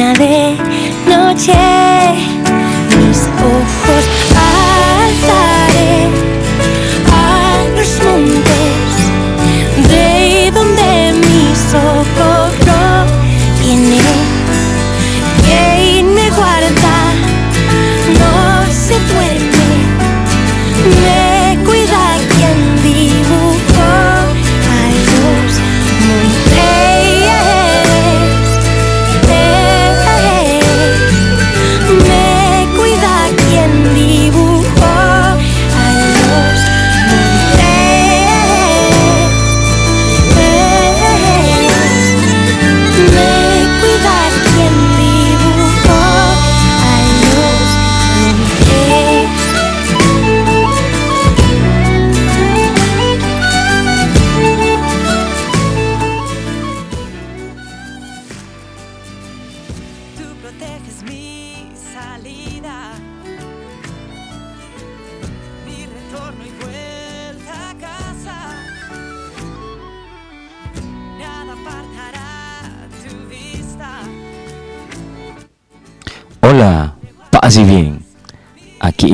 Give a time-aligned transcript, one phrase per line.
[0.00, 0.39] La luna de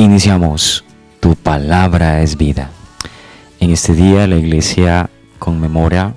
[0.06, 0.84] iniciamos
[1.18, 2.70] Tu palabra es vida.
[3.58, 6.14] En este día la iglesia conmemora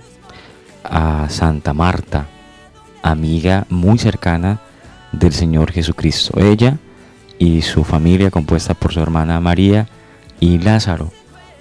[0.83, 2.27] a Santa Marta,
[3.01, 4.59] amiga muy cercana
[5.11, 6.39] del Señor Jesucristo.
[6.39, 6.77] Ella
[7.39, 9.87] y su familia compuesta por su hermana María
[10.39, 11.11] y Lázaro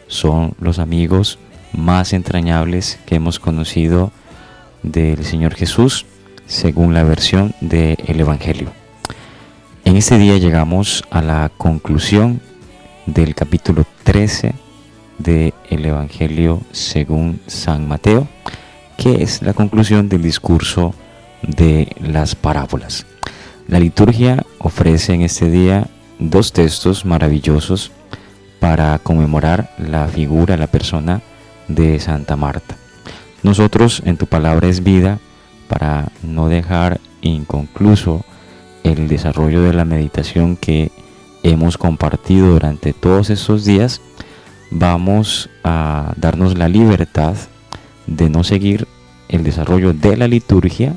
[0.06, 1.38] son los amigos
[1.72, 4.12] más entrañables que hemos conocido
[4.82, 6.04] del Señor Jesús
[6.46, 8.77] según la versión del Evangelio.
[9.88, 12.42] En este día llegamos a la conclusión
[13.06, 14.52] del capítulo 13
[15.16, 18.28] del Evangelio según San Mateo,
[18.98, 20.94] que es la conclusión del discurso
[21.40, 23.06] de las parábolas.
[23.66, 25.86] La liturgia ofrece en este día
[26.18, 27.90] dos textos maravillosos
[28.60, 31.22] para conmemorar la figura, la persona
[31.66, 32.76] de Santa Marta.
[33.42, 35.18] Nosotros en tu palabra es vida,
[35.66, 38.26] para no dejar inconcluso
[38.84, 40.90] el desarrollo de la meditación que
[41.42, 44.00] hemos compartido durante todos estos días,
[44.70, 47.34] vamos a darnos la libertad
[48.06, 48.86] de no seguir
[49.28, 50.94] el desarrollo de la liturgia,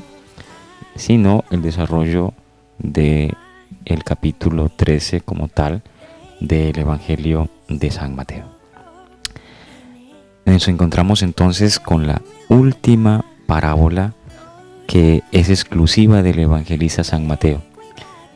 [0.96, 2.32] sino el desarrollo
[2.78, 3.34] de
[3.84, 5.82] el capítulo 13 como tal
[6.40, 8.44] del Evangelio de San Mateo.
[10.44, 14.14] Nos encontramos entonces con la última parábola
[14.86, 17.62] que es exclusiva del evangelista San Mateo.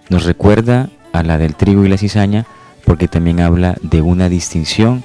[0.08, 2.47] Nos recuerda a la del trigo y la cizaña
[2.85, 5.03] porque también habla de una distinción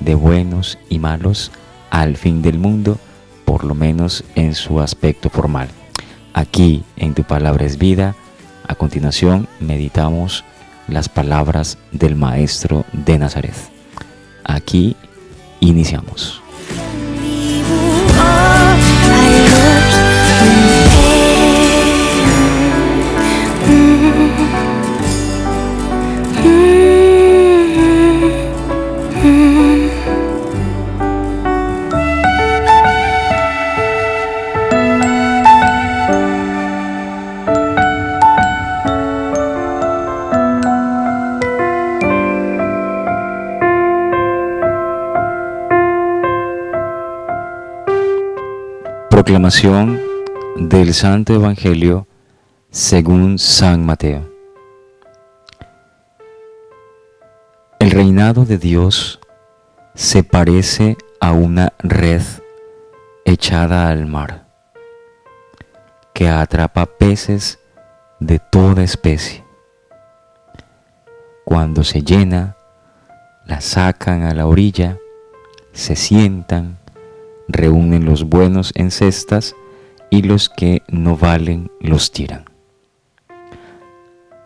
[0.00, 1.50] de buenos y malos
[1.90, 2.98] al fin del mundo,
[3.44, 5.68] por lo menos en su aspecto formal.
[6.32, 8.14] Aquí en tu palabra es vida,
[8.66, 10.44] a continuación meditamos
[10.88, 13.54] las palabras del Maestro de Nazaret.
[14.44, 14.96] Aquí
[15.60, 16.43] iniciamos.
[50.56, 52.06] Del Santo Evangelio
[52.70, 54.26] según San Mateo.
[57.78, 59.20] El reinado de Dios
[59.94, 62.22] se parece a una red
[63.26, 64.46] echada al mar
[66.14, 67.58] que atrapa peces
[68.20, 69.44] de toda especie.
[71.44, 72.56] Cuando se llena,
[73.44, 74.96] la sacan a la orilla,
[75.74, 76.78] se sientan,
[77.48, 79.54] reúnen los buenos en cestas
[80.10, 82.44] y los que no valen los tiran.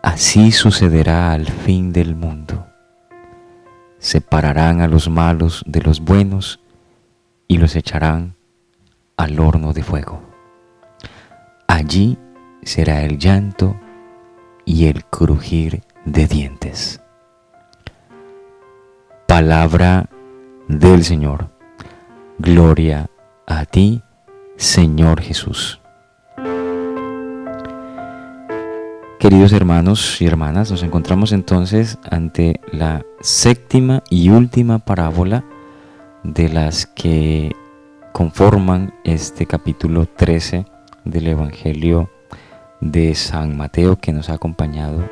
[0.01, 2.65] Así sucederá al fin del mundo.
[3.99, 6.61] Separarán a los malos de los buenos
[7.47, 8.35] y los echarán
[9.17, 10.21] al horno de fuego.
[11.67, 12.17] Allí
[12.63, 13.75] será el llanto
[14.65, 17.01] y el crujir de dientes.
[19.27, 20.09] Palabra
[20.67, 21.58] del Señor.
[22.41, 23.09] Gloria
[23.47, 24.01] a ti,
[24.55, 25.81] Señor Jesús.
[29.19, 35.43] Queridos hermanos y hermanas, nos encontramos entonces ante la séptima y última parábola
[36.23, 37.51] de las que
[38.13, 40.65] conforman este capítulo 13
[41.03, 42.09] del Evangelio
[42.79, 45.03] de San Mateo que nos ha acompañado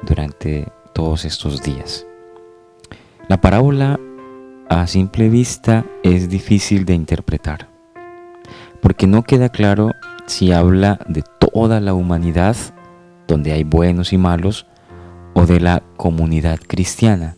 [0.00, 2.06] durante todos estos días.
[3.28, 4.00] La parábola
[4.70, 7.68] a simple vista es difícil de interpretar,
[8.80, 9.90] porque no queda claro
[10.26, 12.56] si habla de toda la humanidad
[13.26, 14.66] donde hay buenos y malos,
[15.34, 17.36] o de la comunidad cristiana,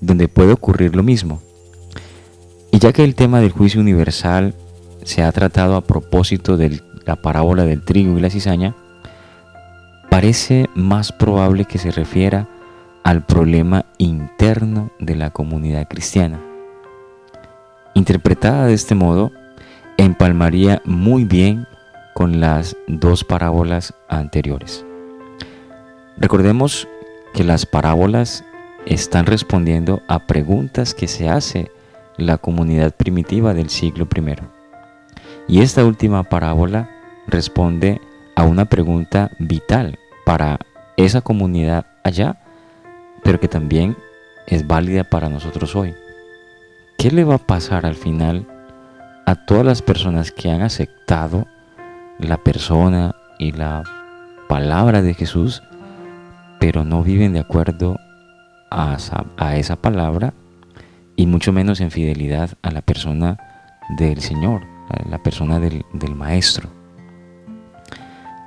[0.00, 1.40] donde puede ocurrir lo mismo.
[2.72, 4.54] Y ya que el tema del juicio universal
[5.04, 8.74] se ha tratado a propósito de la parábola del trigo y la cizaña,
[10.10, 12.48] parece más probable que se refiera
[13.04, 16.45] al problema interno de la comunidad cristiana.
[17.96, 19.32] Interpretada de este modo,
[19.96, 21.66] empalmaría muy bien
[22.12, 24.84] con las dos parábolas anteriores.
[26.18, 26.86] Recordemos
[27.32, 28.44] que las parábolas
[28.84, 31.70] están respondiendo a preguntas que se hace
[32.18, 34.34] la comunidad primitiva del siglo I.
[35.48, 36.90] Y esta última parábola
[37.26, 38.02] responde
[38.34, 40.58] a una pregunta vital para
[40.98, 42.36] esa comunidad allá,
[43.24, 43.96] pero que también
[44.46, 45.94] es válida para nosotros hoy.
[46.98, 48.46] ¿Qué le va a pasar al final
[49.26, 51.46] a todas las personas que han aceptado
[52.18, 53.82] la persona y la
[54.48, 55.62] palabra de Jesús
[56.58, 57.98] pero no viven de acuerdo
[58.70, 58.96] a
[59.54, 60.32] esa, palabra
[61.16, 63.36] y mucho menos en fidelidad a la persona
[63.96, 66.68] del Señor, a la persona del, del Maestro.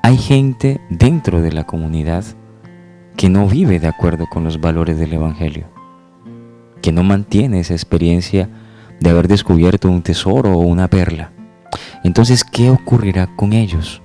[0.04, 2.26] Hay gente dentro de la comunidad
[3.16, 5.68] que no vive de acuerdo con los valores del Evangelio,
[6.82, 8.50] que no mantiene esa experiencia
[9.00, 11.32] de haber descubierto un tesoro o una perla.
[12.04, 14.02] Entonces, ¿qué ocurrirá con ellos?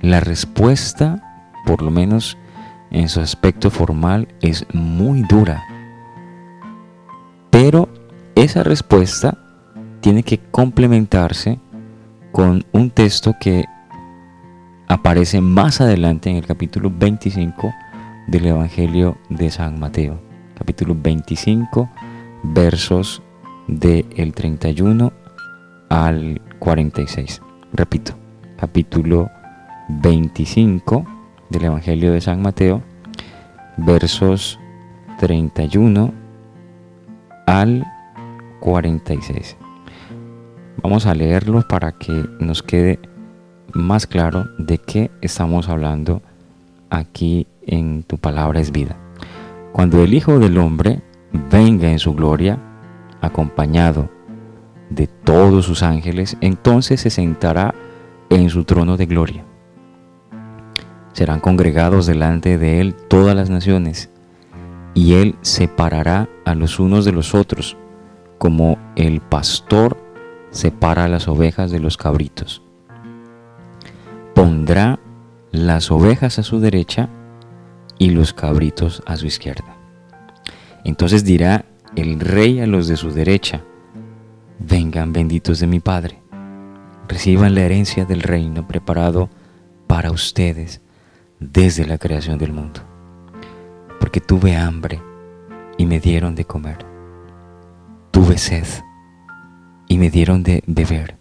[0.00, 2.36] La respuesta, por lo menos
[2.90, 5.64] en su aspecto formal es muy dura.
[7.50, 7.88] Pero
[8.34, 9.38] esa respuesta
[10.00, 11.60] tiene que complementarse
[12.32, 13.64] con un texto que
[14.88, 17.72] aparece más adelante en el capítulo 25
[18.26, 20.31] del Evangelio de San Mateo.
[20.56, 21.88] Capítulo 25,
[22.42, 23.22] versos
[23.66, 25.12] del 31
[25.88, 27.42] al 46.
[27.72, 28.14] Repito,
[28.56, 29.30] capítulo
[29.88, 31.04] 25
[31.50, 32.82] del Evangelio de San Mateo,
[33.76, 34.58] versos
[35.18, 36.12] 31
[37.46, 37.84] al
[38.60, 39.56] 46.
[40.82, 42.98] Vamos a leerlo para que nos quede
[43.72, 46.22] más claro de qué estamos hablando
[46.90, 48.96] aquí en tu palabra es vida.
[49.72, 51.02] Cuando el Hijo del Hombre
[51.50, 52.58] venga en su gloria,
[53.20, 54.10] acompañado
[54.90, 57.74] de todos sus ángeles, entonces se sentará
[58.30, 59.44] en su trono de gloria
[61.12, 64.10] serán congregados delante de él todas las naciones,
[64.94, 67.76] y él separará a los unos de los otros,
[68.38, 69.96] como el pastor
[70.50, 72.62] separa las ovejas de los cabritos.
[74.34, 74.98] Pondrá
[75.50, 77.08] las ovejas a su derecha
[78.02, 79.76] y los cabritos a su izquierda.
[80.82, 83.62] Entonces dirá el rey a los de su derecha,
[84.58, 86.20] vengan benditos de mi Padre,
[87.06, 89.30] reciban la herencia del reino preparado
[89.86, 90.80] para ustedes
[91.38, 92.80] desde la creación del mundo,
[94.00, 95.00] porque tuve hambre
[95.78, 96.84] y me dieron de comer,
[98.10, 98.66] tuve sed
[99.86, 101.18] y me dieron de beber,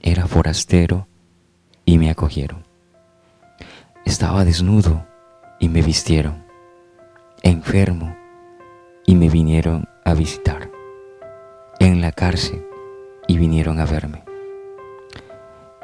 [0.00, 1.06] era forastero
[1.84, 2.64] y me acogieron,
[4.06, 5.09] estaba desnudo
[5.60, 6.42] y me vistieron,
[7.42, 8.16] enfermo
[9.06, 10.70] y me vinieron a visitar,
[11.78, 12.66] en la cárcel
[13.28, 14.24] y vinieron a verme.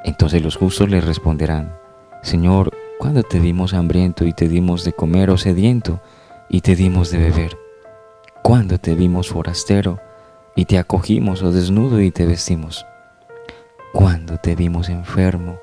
[0.02, 1.76] Entonces los justos le responderán,
[2.23, 6.00] Señor, ¿cuándo te vimos hambriento y te dimos de comer o sediento
[6.49, 7.59] y te dimos de beber?
[8.42, 10.00] ¿Cuándo te vimos forastero
[10.54, 12.87] y te acogimos o desnudo y te vestimos?
[13.92, 15.59] ¿Cuándo te vimos enfermo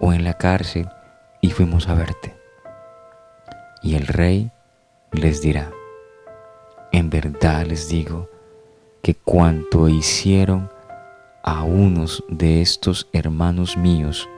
[0.00, 0.88] o en la cárcel
[1.40, 2.41] y fuimos a verte?
[3.82, 4.50] Y el rey
[5.10, 5.72] les dirá,
[6.92, 8.30] en verdad les digo
[9.02, 10.70] que cuanto hicieron
[11.42, 14.28] a unos de estos hermanos míos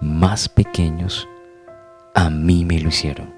[0.00, 1.28] más pequeños,
[2.14, 3.34] a mí me lo hicieron.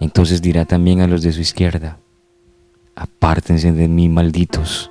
[0.00, 1.98] Entonces dirá también a los de su izquierda,
[2.94, 4.90] apártense de mí, malditos,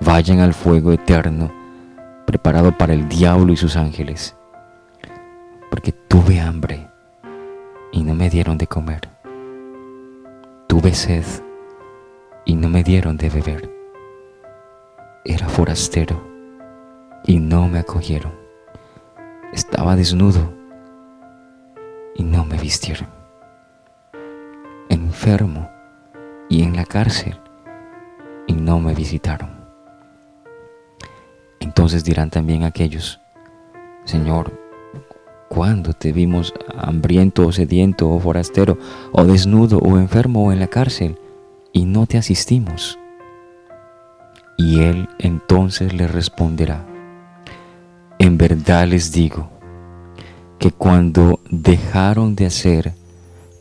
[0.00, 1.50] vayan al fuego eterno,
[2.26, 4.36] preparado para el diablo y sus ángeles,
[5.70, 6.91] porque tuve hambre
[7.92, 9.08] y no me dieron de comer,
[10.66, 11.24] tuve sed
[12.44, 13.70] y no me dieron de beber,
[15.24, 16.20] era forastero
[17.24, 18.32] y no me acogieron,
[19.52, 20.52] estaba desnudo
[22.16, 23.08] y no me vistieron,
[24.88, 25.70] enfermo
[26.48, 27.38] y en la cárcel
[28.46, 29.50] y no me visitaron.
[31.60, 33.20] Entonces dirán también aquellos,
[34.04, 34.52] Señor,
[35.52, 38.78] ¿cuándo te vimos hambriento o sediento o forastero
[39.12, 41.18] o desnudo o enfermo o en la cárcel
[41.74, 42.98] y no te asistimos?
[44.56, 46.86] Y él entonces le responderá,
[48.18, 49.50] en verdad les digo
[50.58, 52.94] que cuando dejaron de hacer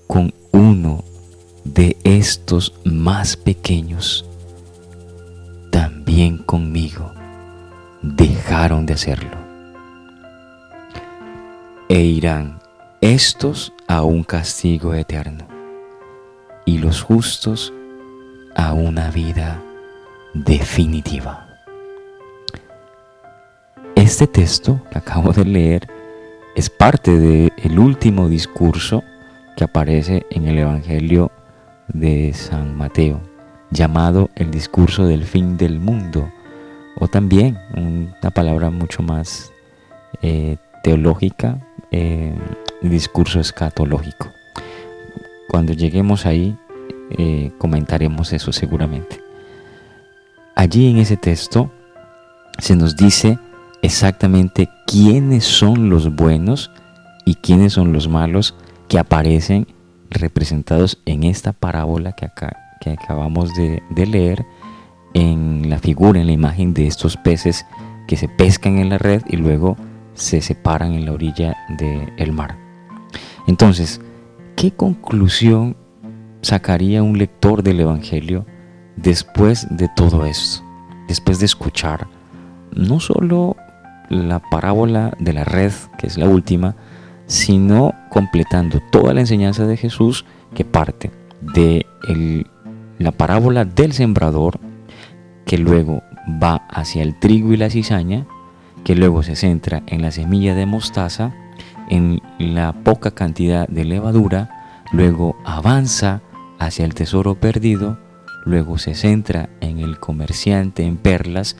[0.07, 1.03] con uno
[1.65, 4.25] de estos más pequeños,
[5.71, 7.11] también conmigo
[8.01, 9.40] dejaron de hacerlo.
[11.93, 12.61] E irán
[13.01, 15.45] estos a un castigo eterno
[16.65, 17.73] y los justos
[18.55, 19.61] a una vida
[20.33, 21.49] definitiva.
[23.93, 25.89] Este texto que acabo de leer
[26.55, 29.03] es parte del último discurso
[29.57, 31.29] que aparece en el Evangelio
[31.89, 33.19] de San Mateo,
[33.69, 36.31] llamado el discurso del fin del mundo,
[36.97, 39.51] o también una palabra mucho más
[40.21, 41.59] eh, teológica,
[41.91, 42.33] eh,
[42.81, 44.29] discurso escatológico.
[45.49, 46.57] Cuando lleguemos ahí,
[47.17, 49.21] eh, comentaremos eso seguramente.
[50.55, 51.71] Allí en ese texto
[52.57, 53.37] se nos dice
[53.81, 56.71] exactamente quiénes son los buenos
[57.25, 58.55] y quiénes son los malos
[58.87, 59.67] que aparecen
[60.09, 62.25] representados en esta parábola que,
[62.89, 64.45] acabamos de, leer,
[65.13, 67.65] en la figura, en la imagen de estos peces
[68.07, 69.77] que se pescan en la red y luego
[70.13, 72.57] se separan en la orilla del mar.
[73.47, 74.01] Entonces,
[74.55, 75.75] ¿qué conclusión
[76.41, 78.45] sacaría un lector del Evangelio
[78.95, 80.63] después de todo esto?
[81.07, 82.07] Después de escuchar
[82.73, 83.55] no solo
[84.09, 86.75] la parábola de la red, que es la última,
[87.25, 91.11] sino completando toda la enseñanza de Jesús que parte
[91.53, 91.85] de
[92.99, 94.59] la parábola del sembrador,
[95.45, 96.03] que luego
[96.41, 98.27] va hacia el trigo y la cizaña,
[98.83, 101.33] que luego se centra en la semilla de mostaza,
[101.89, 106.21] en la poca cantidad de levadura, luego avanza
[106.59, 107.99] hacia el tesoro perdido,
[108.45, 111.57] luego se centra en el comerciante en perlas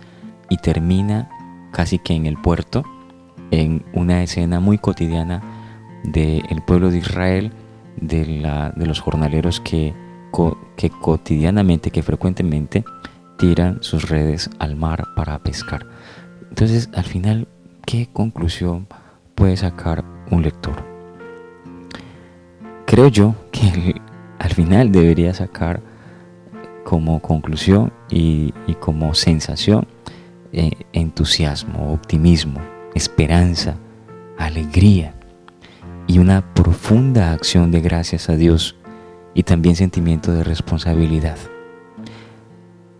[0.49, 1.29] y termina
[1.71, 2.83] casi que en el puerto,
[3.51, 5.41] en una escena muy cotidiana
[6.03, 7.51] del pueblo de Israel,
[7.97, 9.93] de, de los jornaleros que
[10.31, 12.83] cotidianamente, que frecuentemente
[13.37, 15.85] tiran sus redes al mar para pescar.
[16.51, 17.47] Entonces, al final,
[17.85, 18.87] ¿qué conclusión
[19.33, 20.75] puede sacar un lector?
[22.85, 23.95] Creo yo que
[24.37, 25.81] al final debería sacar
[26.83, 29.87] como conclusión y, como sensación
[30.51, 32.59] eh, entusiasmo, optimismo,
[32.93, 33.77] esperanza,
[34.37, 35.15] alegría
[36.05, 38.75] y una profunda acción de gracias a Dios
[39.33, 41.37] y también sentimiento de responsabilidad.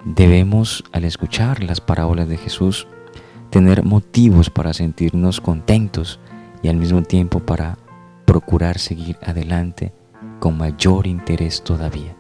[0.06, 2.88] Debemos, al escuchar las parábolas de Jesús,
[3.52, 6.20] tener motivos para sentirnos contentos
[6.64, 7.78] y al mismo tiempo para
[8.26, 9.94] procurar seguir adelante
[10.40, 12.16] con mayor interés todavía.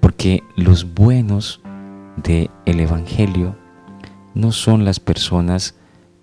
[0.00, 1.60] Porque los buenos
[2.16, 3.56] del el Evangelio
[4.34, 5.74] no son las personas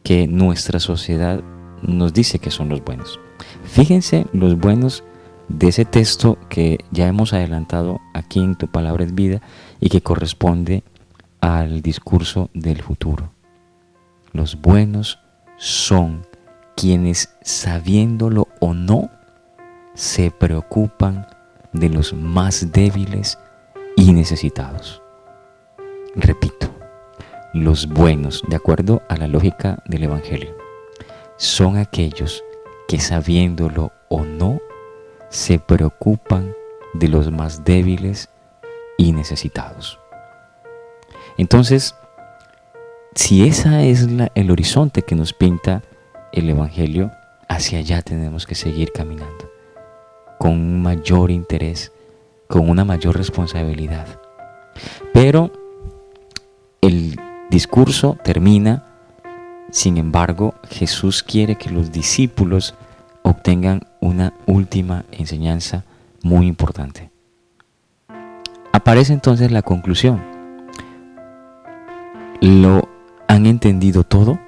[0.03, 1.43] que nuestra sociedad
[1.81, 3.19] nos dice que son los buenos.
[3.63, 5.03] Fíjense los buenos
[5.50, 9.41] de ese texto que ya hemos adelantado aquí en Tu Palabra es Vida
[9.81, 10.83] y que corresponde
[11.41, 13.31] al discurso del futuro.
[14.33, 15.19] Los buenos
[15.57, 16.25] son
[16.75, 19.09] quienes, sabiéndolo o no,
[19.93, 21.27] se preocupan
[21.73, 23.38] de los más débiles
[23.97, 25.01] y necesitados.
[26.15, 26.73] Repito,
[27.53, 30.55] los buenos, de acuerdo a la lógica del Evangelio.
[31.38, 32.43] son aquellos
[32.88, 34.59] que sabiéndolo o no,
[35.29, 36.53] se preocupan
[36.93, 38.29] de los más débiles
[38.97, 40.00] y necesitados.
[41.38, 41.95] Entonces,
[43.15, 45.82] si esa es el horizonte que nos pinta
[46.32, 47.12] el Evangelio,
[47.50, 49.51] hacia allá tenemos que seguir caminando,
[50.39, 51.91] con un mayor interés,
[52.48, 54.08] con una mayor responsabilidad.
[55.13, 55.51] Pero
[56.82, 58.86] el discurso termina,
[59.72, 62.75] sin embargo, Jesús quiere que los discípulos
[63.24, 65.84] obtengan una última enseñanza
[66.24, 67.10] muy importante.
[68.72, 70.22] Aparece entonces la conclusión.
[72.39, 72.90] ¿Lo
[73.41, 74.39] han entendido todo?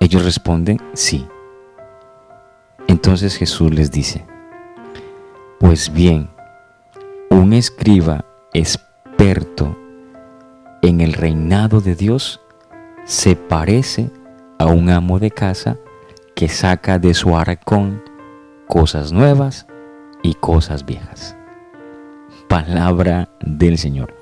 [0.00, 1.26] Ellos responden, sí.
[2.88, 4.24] Entonces Jesús les dice,
[5.60, 6.30] pues bien,
[7.28, 9.76] un escriba experto
[10.82, 12.40] en el reinado de Dios
[13.04, 14.10] se parece
[14.58, 15.76] a un amo de casa
[16.34, 18.02] que saca de su arcón
[18.68, 19.66] cosas nuevas
[20.22, 21.36] y cosas viejas.
[22.48, 24.14] Palabra del Señor.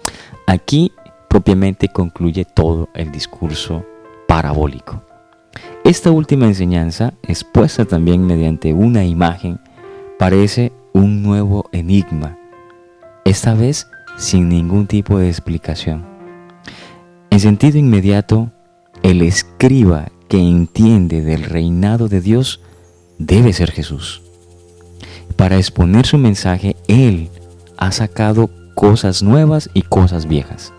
[0.46, 0.92] Aquí
[1.34, 3.84] propiamente concluye todo el discurso
[4.28, 5.02] parabólico.
[5.82, 9.58] Esta última enseñanza, expuesta también mediante una imagen,
[10.16, 12.38] parece un nuevo enigma,
[13.24, 16.04] esta vez sin ningún tipo de explicación.
[17.30, 18.52] En sentido inmediato,
[19.02, 22.60] el escriba que entiende del reinado de Dios
[23.18, 24.22] debe ser Jesús.
[25.34, 27.28] Para exponer su mensaje, Él
[27.76, 30.73] ha sacado cosas nuevas y cosas viejas.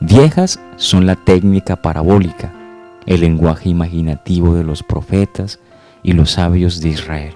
[0.00, 2.52] Viejas son la técnica parabólica,
[3.06, 5.60] el lenguaje imaginativo de los profetas
[6.02, 7.34] y los sabios de Israel.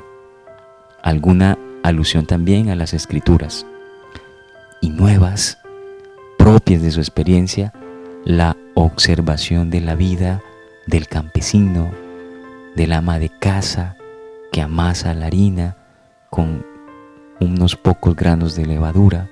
[1.03, 3.65] Alguna alusión también a las escrituras.
[4.81, 5.59] Y nuevas,
[6.37, 7.73] propias de su experiencia,
[8.25, 10.43] la observación de la vida
[10.87, 11.91] del campesino,
[12.77, 13.97] del ama de casa
[14.53, 15.77] que amasa la harina
[16.31, 16.65] con
[17.41, 19.29] unos pocos granos de levadura,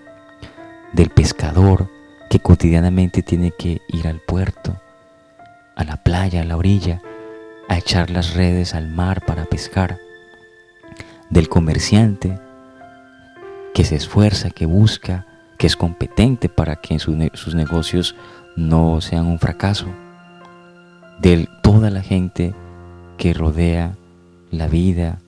[0.92, 1.88] del pescador
[2.28, 4.80] que cotidianamente tiene que ir al puerto,
[5.74, 7.00] a la playa, a la orilla,
[7.68, 9.98] a echar las redes al mar para pescar,
[11.30, 12.38] del comerciante
[13.74, 15.26] que se esfuerza, que busca,
[15.58, 18.14] que es competente para que sus negocios
[18.56, 19.86] no sean un fracaso
[21.20, 22.54] de toda la gente
[23.18, 23.96] que rodea
[24.50, 25.18] la vida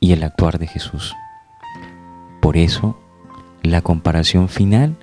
[0.00, 1.14] y el actuar de Jesús.
[2.40, 2.98] Por eso,
[3.62, 4.96] la comparación final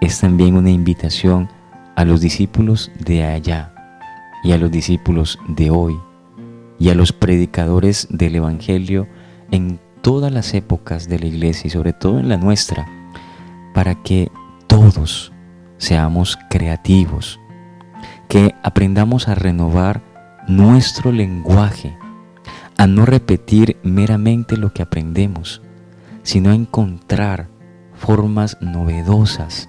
[0.00, 1.48] es también una invitación
[1.94, 3.74] a los discípulos de allá
[4.42, 5.98] y a los discípulos de hoy
[6.78, 9.06] y a los predicadores del Evangelio
[9.50, 12.88] en todas las épocas de la iglesia y sobre todo en la nuestra,
[13.74, 14.32] para que
[14.66, 15.32] todos
[15.76, 17.38] seamos creativos,
[18.28, 20.00] que aprendamos a renovar
[20.48, 21.98] nuestro lenguaje,
[22.78, 25.60] a no repetir meramente lo que aprendemos,
[26.22, 27.48] sino a encontrar
[27.94, 29.68] formas novedosas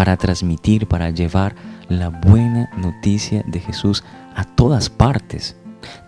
[0.00, 1.54] para transmitir, para llevar
[1.90, 4.02] la buena noticia de Jesús
[4.34, 5.56] a todas partes.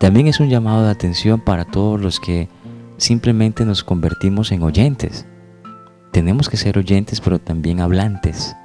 [0.00, 2.48] También es un llamado de atención para todos los que
[2.96, 5.26] simplemente nos convertimos en oyentes.
[6.10, 8.56] Tenemos que ser oyentes, pero también hablantes.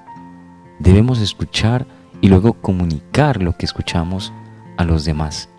[0.80, 1.86] Debemos escuchar
[2.22, 4.32] y luego comunicar lo que escuchamos
[4.78, 5.50] a los demás.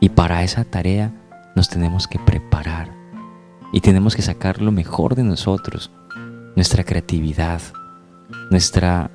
[0.00, 1.12] Y para esa tarea
[1.54, 2.92] nos tenemos que preparar
[3.72, 5.92] y tenemos que sacar lo mejor de nosotros,
[6.56, 7.62] nuestra creatividad,
[8.52, 9.10] nuestra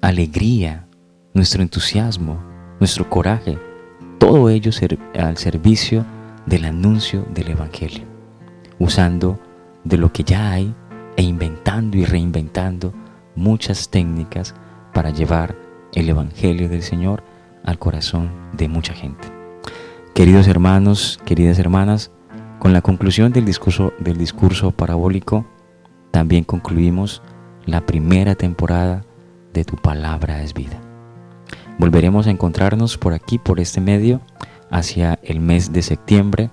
[0.00, 0.86] alegría,
[1.34, 2.42] nuestro entusiasmo,
[2.80, 3.58] nuestro coraje,
[4.16, 4.70] todo ello
[5.18, 6.06] al servicio
[6.46, 8.04] del anuncio del Evangelio,
[8.78, 9.38] usando
[9.84, 10.74] de lo que ya hay
[11.18, 12.94] e inventando y reinventando
[13.34, 14.54] muchas técnicas
[14.94, 15.54] para llevar
[15.92, 17.22] el Evangelio del Señor
[17.64, 19.28] al corazón de mucha gente.
[20.14, 22.10] Queridos hermanos, queridas hermanas,
[22.60, 25.44] con la conclusión del discurso, del discurso parabólico,
[26.12, 27.22] también concluimos
[27.66, 29.04] la primera temporada
[29.52, 30.80] de Tu Palabra es Vida.
[31.78, 34.20] Volveremos a encontrarnos por aquí, por este medio,
[34.70, 36.50] hacia el mes de septiembre,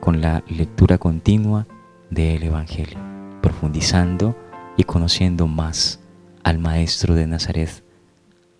[0.00, 1.66] con la lectura continua
[2.10, 2.98] del Evangelio,
[3.42, 4.34] profundizando
[4.76, 6.00] y conociendo más
[6.42, 7.84] al Maestro de Nazaret,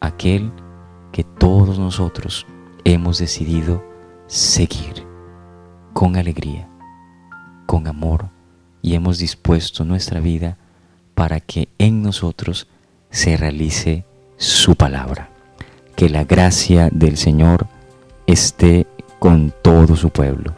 [0.00, 0.52] aquel
[1.10, 2.46] que todos nosotros
[2.84, 3.82] hemos decidido
[4.26, 5.06] seguir
[5.94, 6.68] con alegría,
[7.66, 8.28] con amor
[8.82, 10.58] y hemos dispuesto nuestra vida
[11.14, 12.66] para que en nosotros
[13.10, 14.04] se realice
[14.36, 15.30] su palabra.
[15.96, 17.66] Que la gracia del Señor
[18.26, 18.86] esté
[19.18, 20.54] con todo su pueblo.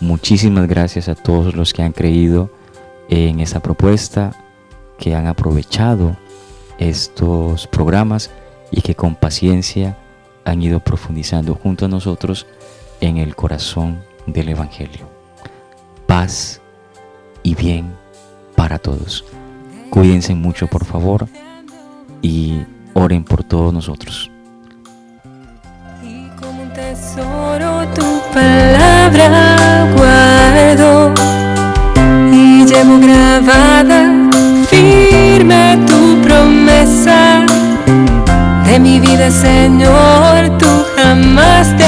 [0.00, 2.50] Muchísimas gracias a todos los que han creído
[3.08, 4.32] en esta propuesta,
[4.98, 6.16] que han aprovechado
[6.78, 8.30] estos programas
[8.70, 9.96] y que con paciencia
[10.44, 12.46] han ido profundizando junto a nosotros
[13.00, 15.08] en el corazón del Evangelio.
[16.06, 16.60] Paz
[17.42, 17.92] y bien
[18.54, 19.24] para todos.
[19.90, 21.28] Cuídense mucho, por favor,
[22.22, 22.62] y
[22.94, 24.30] oren por todos nosotros.
[26.02, 31.14] Y como un tesoro tu palabra guardo
[32.32, 34.12] y llevo grabada
[34.68, 37.44] firme tu promesa.
[38.64, 41.84] De mi vida, Señor, tú jamás te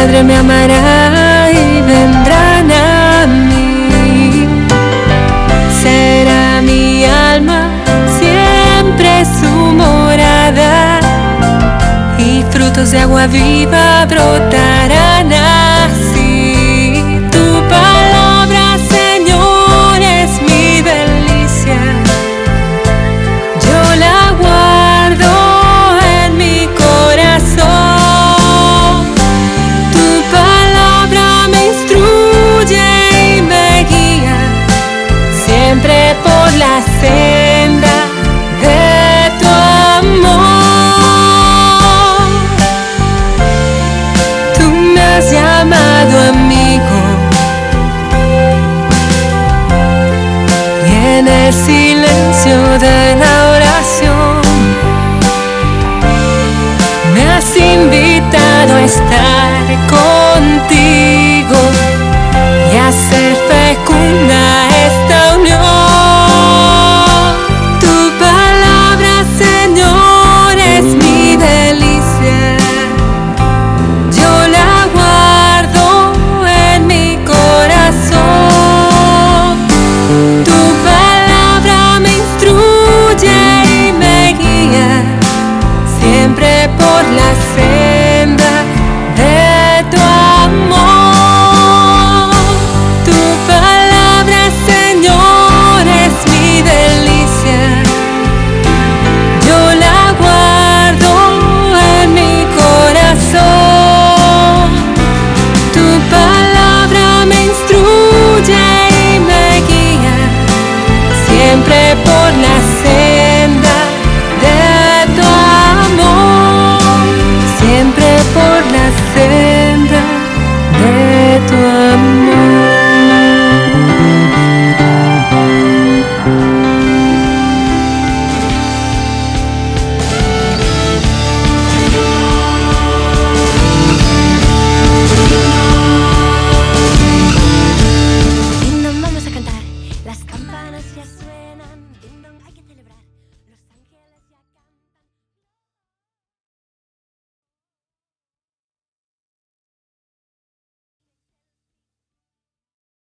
[0.00, 4.46] Padre me amará y vendrán a mí.
[5.82, 7.68] Será mi alma
[8.18, 11.00] siempre su morada
[12.16, 14.99] y frutos de agua viva brotarán.